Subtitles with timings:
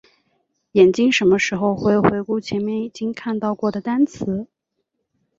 [0.71, 4.47] 眼睛什么时候会回顾前面已经看到过的单词？